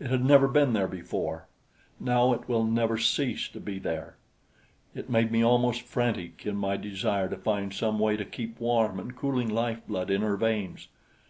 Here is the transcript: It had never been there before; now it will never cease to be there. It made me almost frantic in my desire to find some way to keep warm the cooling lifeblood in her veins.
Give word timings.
It 0.00 0.08
had 0.10 0.24
never 0.24 0.48
been 0.48 0.72
there 0.72 0.88
before; 0.88 1.46
now 2.00 2.32
it 2.32 2.48
will 2.48 2.64
never 2.64 2.96
cease 2.96 3.50
to 3.50 3.60
be 3.60 3.78
there. 3.78 4.16
It 4.94 5.10
made 5.10 5.30
me 5.30 5.44
almost 5.44 5.82
frantic 5.82 6.46
in 6.46 6.56
my 6.56 6.78
desire 6.78 7.28
to 7.28 7.36
find 7.36 7.74
some 7.74 7.98
way 7.98 8.16
to 8.16 8.24
keep 8.24 8.58
warm 8.60 8.96
the 8.96 9.12
cooling 9.12 9.50
lifeblood 9.50 10.08
in 10.10 10.22
her 10.22 10.38
veins. 10.38 10.88